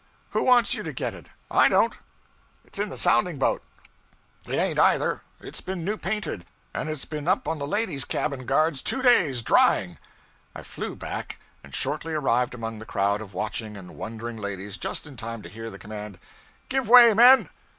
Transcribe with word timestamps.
'Who 0.31 0.41
wants 0.41 0.73
you 0.73 0.81
to 0.81 0.91
get 0.93 1.13
it? 1.13 1.27
I 1.51 1.69
don't. 1.69 1.93
It's 2.65 2.79
in 2.79 2.89
the 2.89 2.97
sounding 2.97 3.37
boat.' 3.37 3.61
'It 4.47 4.55
ain't, 4.55 4.79
either. 4.79 5.21
It's 5.39 5.61
been 5.61 5.85
new 5.85 5.95
painted; 5.95 6.47
and 6.73 6.89
it's 6.89 7.05
been 7.05 7.27
up 7.27 7.47
on 7.47 7.59
the 7.59 7.67
ladies' 7.67 8.03
cabin 8.03 8.47
guards 8.47 8.81
two 8.81 9.03
days, 9.03 9.43
drying.' 9.43 9.99
I 10.55 10.63
flew 10.63 10.95
back, 10.95 11.39
and 11.63 11.75
shortly 11.75 12.15
arrived 12.15 12.55
among 12.55 12.79
the 12.79 12.85
crowd 12.89 13.21
of 13.21 13.35
watching 13.35 13.77
and 13.77 13.95
wondering 13.95 14.37
ladies 14.37 14.75
just 14.75 15.05
in 15.05 15.17
time 15.17 15.43
to 15.43 15.49
hear 15.49 15.69
the 15.69 15.77
command: 15.77 16.17
'Give 16.67 16.89
way, 16.89 17.13
men!' 17.13 17.49